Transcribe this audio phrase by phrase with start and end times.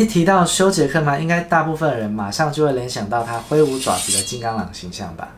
[0.00, 5.28] 一提到休·杰克曼，应该大部分人马上就会联想到他挥舞爪子的金刚狼形象吧？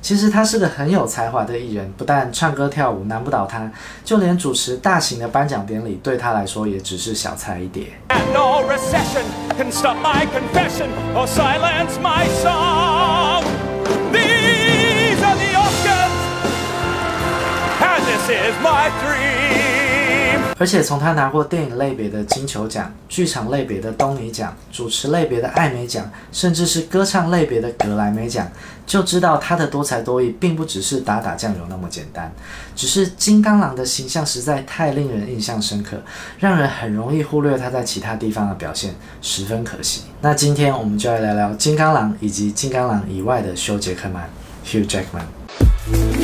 [0.00, 3.70] 其实他是个很有才华的艺人，不但唱歌跳舞难不倒他，
[4.06, 7.88] 就连主持大型的颁奖典礼，对他来说也只是小菜一碟。
[20.58, 28.50] 而且从他拿过电影类别的金球奖、剧场类别的东尼奖、主持类别的艾美奖，甚至是歌唱类别的格莱美奖，
[28.86, 32.32] 就知道他的多才多艺并不只是打打酱油那么简单。
[32.74, 35.98] 只是金刚狼的形象实在太令人印象深刻，
[36.38, 40.04] 让人很容易忽略他在其他地方的表现，十分可惜。
[40.22, 44.28] 那今天我们就来聊聊金刚狼以及金刚狼以外的休·杰克曼
[44.64, 46.15] （Hugh Jackman）。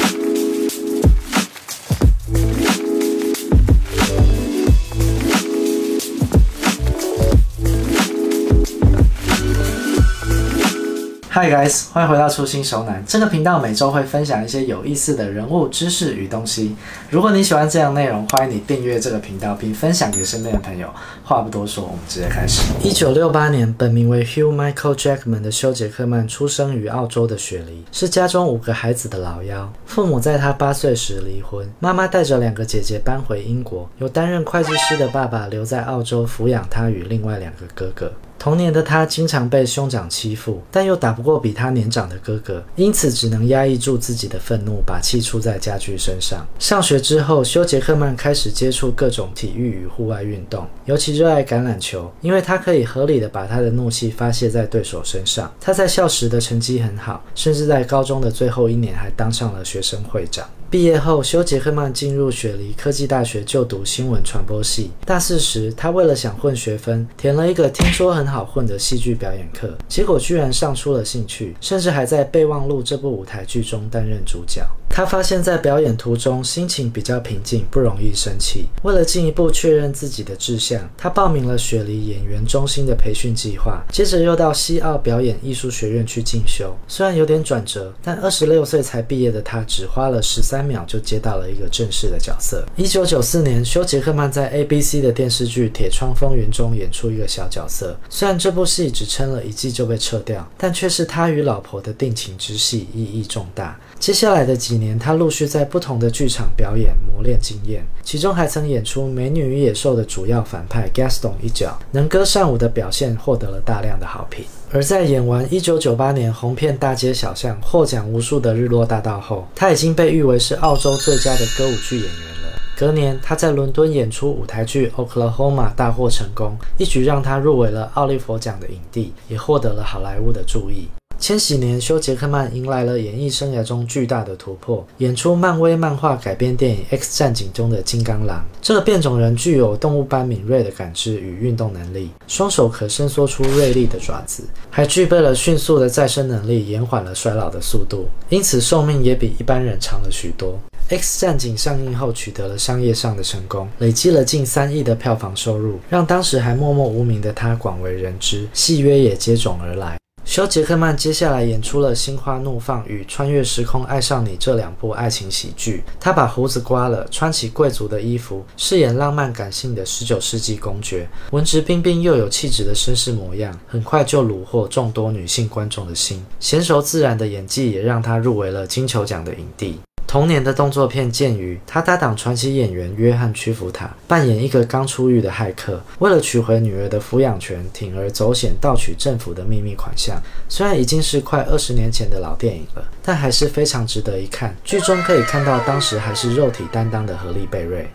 [11.42, 13.04] Hi guys，欢迎回到初心熟男。
[13.04, 16.76] 这个频道每周会分享一些有意思的人物、知识与东西。
[17.10, 20.88] 如果你喜欢这样内容，欢迎你订阅这个频道，并分享给身边的朋友。
[21.24, 22.62] 话不多说，我们直接开始。
[22.80, 29.72] 一九六八年，本名为 Hugh Michael Jackman 的休·杰克曼出生于澳洲的雪梨，是家中五个孩子的老幺。
[29.84, 38.12] 父母在他八岁时离婚，妈妈带着两个姐姐搬回英国，由担任会计师的爸爸留在澳洲抚养他与另外两个哥哥。
[38.42, 46.44] 童年的他经常被兄长欺负，但又打不过比他年长的哥哥，因此只能压抑住自己的愤怒，把气出在家具身上。
[46.58, 55.48] 上学之后，休·杰克曼开始接触各种体育与户外运动，尤其热爱橄榄球，因为他可以合理的把他的怒气发泄在对手身上。
[55.60, 60.44] 他在校时的成绩很好，甚至在高中的最后一年还当上了学生会长。
[60.68, 64.90] 毕业后，休·杰克曼进入雪梨科技大学就读新闻传播系。
[65.04, 74.66] 大四时，他为了想混学分，填了一个听说很好好混的戏剧表演课，结果居然上出了兴趣，甚至还在备忘录这部舞台剧中担任主角。
[74.94, 78.66] 他发现，在表演途中心情比较平静，不容易生气。
[78.82, 86.76] 为了进一步确认自己的志向，他报名了雪梨演员中心的培训计划，接着又到西澳表演艺术学院去进修。
[86.86, 92.62] 虽然有点转折，但二十六岁才毕业的他，只花了十三秒就接到了一个正式的角色。
[92.76, 97.98] 一九九四年，休·杰克曼在 ABC 的电视剧《铁窗风云》中演出一个小角色。
[98.10, 103.80] 虽然这部戏只撑了一季就被撤掉，但却是他与老婆的定情之戏，意义重大。
[103.98, 107.84] 接下来的几年，他陆续在不同的剧场表演，磨练经验。
[108.02, 114.44] 其中还曾演出《美女与野兽》的主要反派 Gaston 一角，能歌善舞的表现获得了大量的好评。
[114.72, 122.58] 而在演完1998年红遍大街小巷、获奖无数的《日落大道》后，他已经被誉为是澳洲最佳的歌舞剧演员了。
[122.76, 130.88] 隔年，他在伦敦演出舞台剧《Oklahoma》大获成功，一举让他入围了奥利佛奖的影帝，也获得了好莱坞的注意。
[131.22, 138.44] 千禧年，休·杰克曼迎来了演艺生涯中巨大的突破，演出漫威漫画改编电影《X 战警》中的金刚狼。
[138.60, 150.58] 这个变种人具有动物般敏锐的感知与运动能力，双手可伸缩出锐利的爪子，还具备了迅速的再生能力，延缓了衰老的速度，因此寿命也比一般人长了许多。
[151.00, 160.01] 《X 战警》上映后取得了商业上的成功，累积了近三亿的票房收入，让当时还默默无名的他广为人知，戏约也接踵而来。
[160.32, 165.84] 休·杰克曼接下来演出了《心花怒放》与《穿越时空爱上你》这两部爱情喜剧。
[166.00, 176.24] 他把胡子刮了，穿起贵族的衣服，饰演浪漫感性的19世纪公爵，文质彬彬又有气质的绅士模样，很快就虏获众多女性观众的心。
[176.40, 179.80] 娴熟自然的演技也让他入围了金球奖的影帝。
[180.12, 190.20] 童年的动作片《鉴于》，他搭档传奇演员约翰·屈服塔，扮演一个刚出狱的骇客，为了取回女儿的抚养权，铤而走险盗取政府的秘密款项。
[190.50, 194.54] 虽然已经是快二十年前的老电影了，但还是非常值得一看。
[194.62, 197.88] 剧中可以看到当时还是肉体担当的何利贝瑞。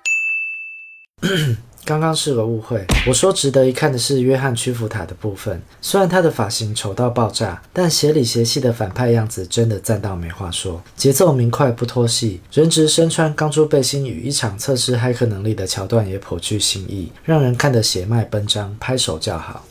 [1.87, 5.61] 刚刚是个误会，我说值得一看的是约翰屈服塔的部分。
[5.81, 10.83] 虽然他的发型丑到爆炸，但邪里邪气的反派样子真的赞到没话说。
[10.97, 19.63] 节奏明快不拖戏，人质身穿钢珠背心与一场测试骇客能力的桥段也颇具新意，让人看得血脉奔张，拍手叫好。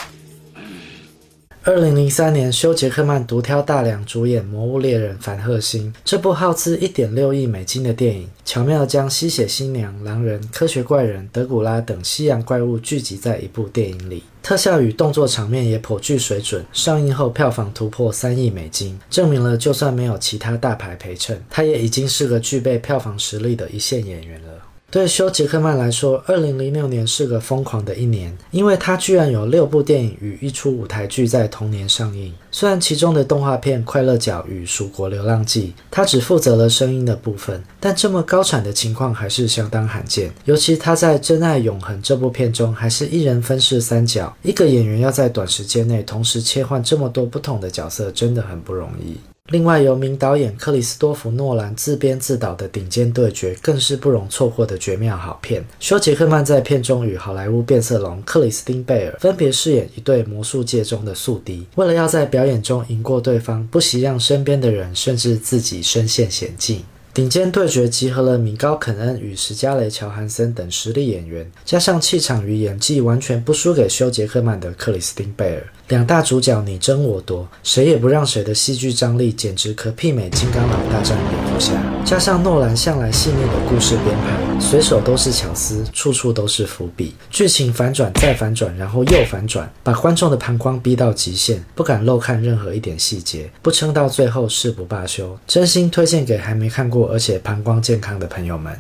[1.69, 5.93] 二零零三年，休·杰克曼独挑大梁主演《魔物猎人：凡赫星》。
[6.05, 16.65] 这部耗资一点六亿美金的电影，巧妙将吸血新娘、狼人、科学怪人、德古拉等西洋怪物聚集在一部电影里，特效与动作场面也颇具水准。
[16.73, 24.53] 上映后票房突破三亿美金，证明了就算没有其他大牌陪衬，他也已经是个具备票房实力的一线演员了。
[24.97, 32.33] 对休·杰克曼来说，二零零六年是个疯狂的一年，因为他居然有六部电影与一出舞台剧在同年上映。
[32.51, 40.33] 虽然其中的动画片《快乐角》与《蜀国流浪记》，他只负责了声音的部分，但这么高产的情况还是相当罕见。
[40.47, 49.19] 尤其他在《真爱永恒》这部片中，还是一人分饰三角，一个演员要在短时间内同时切换这么多不同的角色，真的很不容易。
[49.51, 55.65] 另外，由名导演克里斯多弗·诺兰自编自导的《顶尖对决》更是不容错过的绝妙好片。
[55.79, 66.83] 休·杰克曼在片中与好莱坞变色龙克里斯汀·贝尔分别饰演一对魔术界中的宿敌，为了要在表演中赢过对方，不惜让身边的人甚至自己身陷险境。
[67.17, 81.73] 顶尖对决集合了米高·肯恩与史嘉蕾·乔韩森等实力演员，加上气场与演技完全不输给休·杰克曼的克里斯汀·贝尔，两大主角你争我夺，谁也不让谁的戏剧张力简直可媲美《金刚狼大战蝙蝠侠》。
[82.07, 95.37] 加上诺兰向来细腻的故事编排，随手都是巧思，处处都是伏笔，剧情反转再反转，然后又反转，把观众的膀胱逼到极限，不敢漏看任何一点细节，不撑到最后誓不罢休。
[95.49, 97.09] 真心推荐给还没看过。
[97.09, 98.73] 而且膀胱健康的朋友们，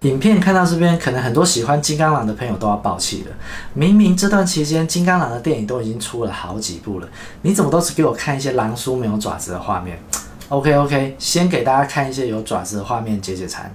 [0.00, 3.36] 影片看到这边，可能很多喜欢金刚狼的朋友都要爆气了。
[3.74, 7.08] 明明这段期间金刚狼的电影都已经出了好几部了，
[7.42, 9.96] 你怎么都只给我看一些狼叔没有爪子的画面
[10.52, 13.74] ？OK OK，先给大家看一些有爪子的画面解解馋。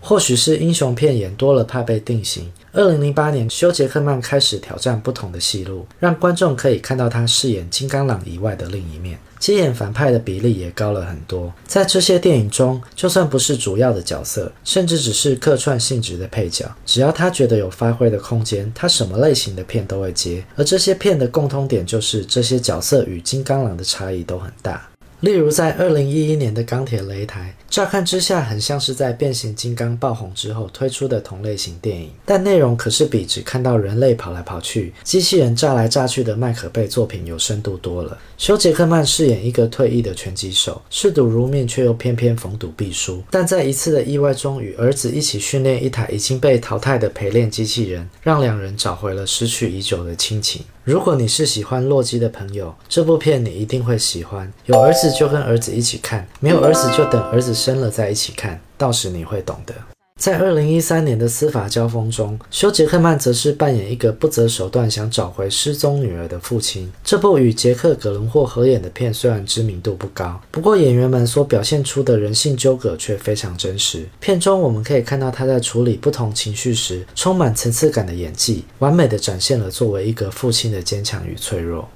[0.00, 2.50] 或许是英雄片演多了，怕被定型。
[2.76, 11.52] 二零零八年，休·杰克曼开始挑战不同的戏路，让观众可以看到他饰演金刚狼以外的另一面，接演反派的比例也高了很多。
[11.68, 20.44] 在这些电影中，就算不是主要的角色，甚至只是客串性质的配角，只要他觉得有发挥的空间，他什么类型的片都会接。
[20.56, 24.90] 而这些片的共通点就是，这些角色与金刚狼的差异都很大。
[25.24, 38.18] 例如，在二零一一年的《钢铁擂台》，乍看之下很像是在变形金刚爆红之后推出的同类型电影，但内容可是比只看到人类跑来跑去、机器人炸来炸去的麦可贝作品有深度多了。
[38.36, 43.22] 休·杰克曼饰演一个退役的拳击手，嗜赌如命，却又偏偏逢赌必输。
[43.30, 50.62] 但在一次的意外中，与儿子一起训练一台已经被淘汰的陪练机器人，让两人找回了失去已久的亲情。
[50.84, 54.52] 如果你是喜欢洛基的朋友，这部片你一定会喜欢。
[54.66, 59.74] 有儿子就跟儿子一起看，没有儿子就等儿子生了再一起看，到时你会懂的。
[60.24, 66.90] 在二零一三年的司法交锋中，休·杰克曼则是扮演一个不择手段想找回失踪女儿的父亲。
[67.04, 74.08] 这部与杰克·葛伦霍合演的片虽然知名度不高，不过演员们所表现出的人性纠葛却非常真实。
[74.18, 81.86] 片中我们可以看到他在处理不同情绪时充满层次感的演技，完美的展现了作为一个父亲的坚强与脆弱。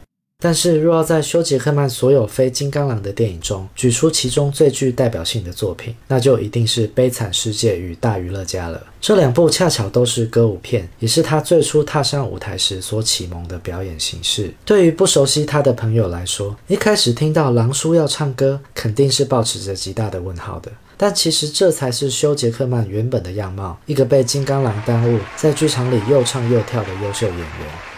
[0.40, 8.80] 但是，若要在休·杰克曼所有非金刚狼的电影中举出其中最具代表性的作品，那就一定是《悲惨世界》与《大娱乐家》了。
[9.00, 14.54] 这两部恰巧都是歌舞片，也是他最初踏上舞台时所启蒙的表演形式。
[14.64, 20.70] 对于不熟悉他的朋友来说，一开始听到狼叔要唱歌，肯定是抱持着极大的问号的。
[20.98, 27.46] 但其实这才是休·杰克曼原本的样貌，一个被金刚狼耽误，在剧场里又唱又跳的优秀演员。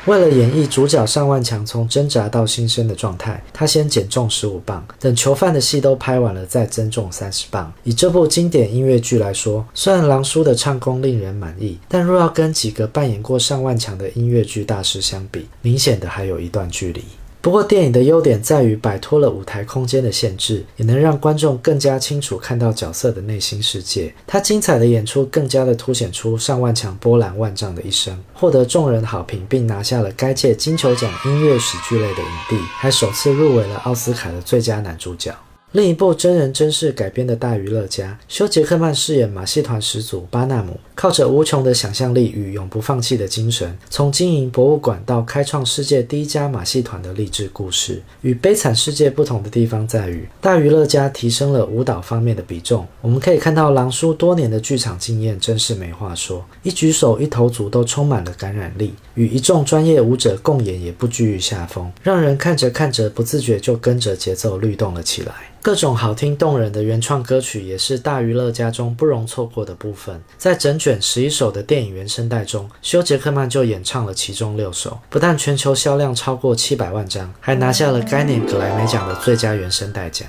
[0.07, 7.71] 为了演绎主角尚万强从挣扎到新生的状态，他先减重十五磅，等囚犯的戏都拍完了再增重三十磅。
[7.85, 17.03] 以这部经典音乐剧来说，虽然狼叔的唱功令人满意，但若要跟几个扮演过尚万强的音乐剧大师相比，明显的还有一段距离。
[17.43, 24.15] 不过，电影的优点在于摆脱了舞台空间的限制，也能让观众更加清楚看到角色的内心世界。
[24.27, 35.35] 他精彩的演出更加的凸显出上万强波澜万丈的一生，获得众人好评，并拿下了该届金球奖音乐喜剧类的影帝，还首次入围了奥斯卡的最佳男主角。
[35.73, 48.03] 另一部真人真事改编的大娱乐家，休·杰克曼饰演马戏团始祖巴纳姆，靠着无穷的想象力与永不放弃的精神，从经营博物馆到开创世界第一家马戏团的励志故事。
[48.23, 52.85] 与《悲惨世界》不同的地方在于，大娱乐家提升了舞蹈方面的比重。
[53.01, 65.33] 我们可以看到狼叔多年的剧场经验真是没话说，一举手一投足都充满了感染力，与一众专业舞者共演也不居于下风，让人看着看着不自觉就跟着节奏律动了起来。
[65.63, 70.19] 各种好听动人的原创歌曲也是大娱乐家中不容错过的部分。
[70.39, 80.27] 在整卷十一首的电影原声带中，休·杰克曼就演唱了其中六首，不但全球销量超过七百万张，还拿下了该年格莱美奖的最佳原声带奖。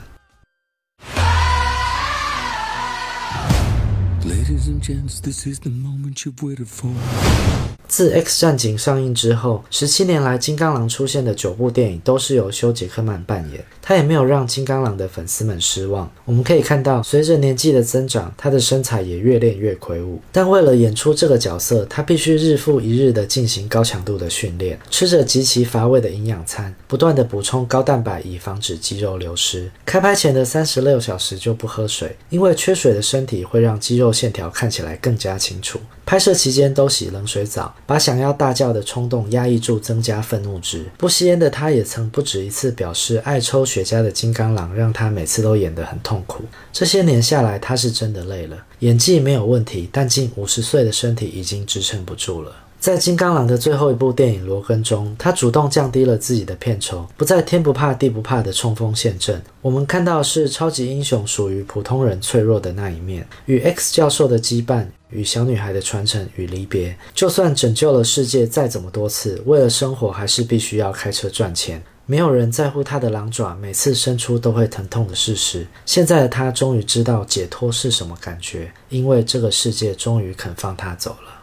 [7.91, 16.09] 自《X 战警》上映之后，十七年来金刚狼出现的九部电影都是由休·杰克曼扮演，他也没有让金刚狼的粉丝们失望。
[16.23, 20.21] 我们可以看到，随着年纪的增长，他的身材也越练越魁梧。
[20.31, 29.69] 但为了演出这个角色，他必须日复一日地进行高强度的训练，吃着极其乏味的营养餐，不断地补充高蛋白，以防止肌肉流失。
[29.85, 35.77] 开拍前的三十六小时就不喝水，因为缺水的身体会让肌肉线条看起来更加清楚。
[36.05, 40.85] 拍摄期间都洗冷水澡，把想要大叫的冲动压抑住，增加愤怒值。
[40.97, 46.43] 不吸烟的他也曾不止一次表示，爱抽雪茄的金刚狼让他每次都演得很痛苦。
[46.73, 48.57] 这些年下来，他是真的累了。
[48.79, 52.53] 演技没有问题，但近五十岁的身体已经支撑不住了。
[52.81, 59.39] 在金刚狼的最后一部电影《罗根》中，他主动降低了自己的片酬，不再天不怕地不怕的冲锋陷阵。
[59.61, 66.97] 我们看到是超级英雄属于普通人脆弱的那一面，与 X 教授的羁绊，与小女孩的传承与离别。
[67.13, 71.79] 就算拯救了世界再怎么多次，为了生活还是必须要开车赚钱。
[72.07, 75.67] 没有人在乎他的狼爪每次伸出都会疼痛的事实。
[75.85, 81.40] 现在的他终于知道解脱是什么感觉，因为这个世界终于肯放他走了。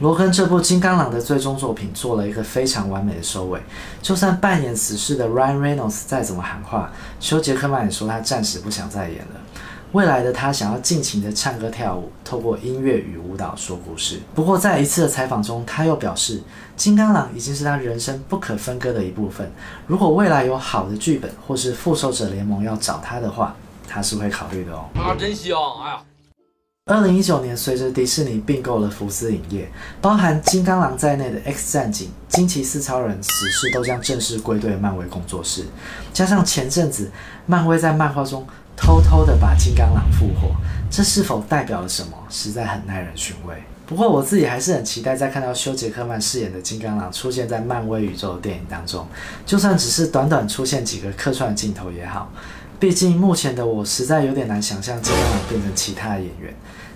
[0.00, 3.60] 罗根这部金刚狼的最终作品做了一个非常完美的收尾。
[4.02, 9.40] 就算扮演死侍的 Ryan Reynolds 再怎么喊话，休·杰克曼也说他暂时不想再演了。
[9.92, 14.20] 未来的他想要尽情的唱歌跳舞，透过音乐与舞蹈说故事。
[14.34, 16.42] 不过在一次的采访中，他又表示，
[16.74, 19.48] 金刚狼已经是他人生不可分割的一部分。
[19.86, 23.54] 如果未来有好的剧本，或是复仇者联盟要找他的话，
[23.86, 24.86] 他是会考虑的哦。
[24.96, 25.56] 啊，真香！
[25.84, 26.00] 哎呀。
[26.92, 29.66] 二零一九年，随着迪士尼并购了福斯影业，
[30.02, 35.64] 包含金刚狼在内的 X 战警、惊奇四超人、死侍都将正式归队漫威工作室。
[36.12, 37.10] 加上前阵子
[37.46, 40.54] 漫威在漫画中偷偷的把金刚狼复活，
[40.90, 42.10] 这是否代表了什么？
[42.28, 43.54] 实在很耐人寻味。
[43.86, 49.08] 不过我自己还是很期待再看到休·杰克曼饰演的金刚狼出现在漫威宇宙的电影当中，
[49.46, 52.30] 就算只是短短出现几个客串镜头也好。
[52.78, 56.54] 毕竟目前的我实在有点难想象金刚狼变成其他的演员，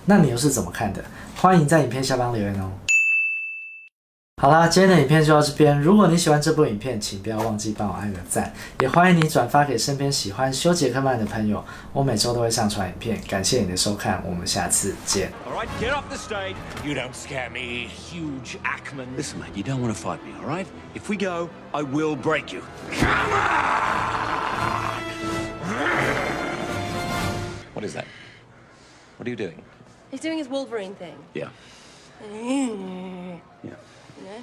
[0.09, 1.05] 那你又是怎么看的？
[1.37, 2.73] 欢迎在影片下方留言哦。
[4.41, 5.79] 好啦，今天的影片就到这边。
[5.79, 8.51] 如果你喜欢这部影片，请不要忘记帮我按个赞，
[8.81, 11.63] 也欢迎你转发给身边喜欢修杰克曼的朋友。
[11.93, 15.31] 我每周都会上传影片，感谢你的收看，我们下次见。
[15.47, 16.57] Alright, get off the stage.
[16.83, 19.15] You don't scare me, huge Ackman.
[19.15, 20.67] Listen, mate, you don't want to fight me, alright?
[20.95, 22.63] If we go, I will break you.
[22.99, 25.03] Come on.
[27.75, 28.07] What is that?
[29.19, 29.63] What are you doing?
[30.11, 31.17] He's doing his Wolverine thing.
[31.35, 31.51] Yeah.
[32.33, 33.37] yeah.
[34.25, 34.39] Know?